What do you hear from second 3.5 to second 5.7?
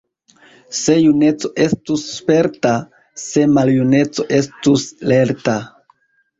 maljuneco estus lerta!